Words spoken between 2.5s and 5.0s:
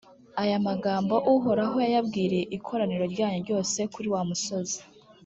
ikoraniro ryanyu ryose kuri wa musozi,